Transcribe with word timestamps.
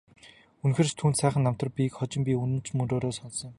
Үнэхээр 0.63 0.89
ч 0.89 0.93
түүнд 0.99 1.19
сайхан 1.19 1.43
намтар 1.45 1.69
бийг 1.77 1.91
хожим 1.95 2.21
би 2.25 2.33
үнэн 2.43 2.61
мөнөөр 2.77 3.05
нь 3.09 3.17
сонссон 3.17 3.45
юм. 3.49 3.49